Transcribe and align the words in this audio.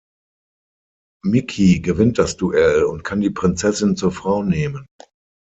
Micky 1.23 1.79
gewinnt 1.79 2.17
das 2.17 2.35
Duell 2.35 2.85
und 2.85 3.03
kann 3.03 3.21
die 3.21 3.29
Prinzessin 3.29 3.95
zur 3.95 4.11
Frau 4.11 4.41
nehmen. 4.41 4.87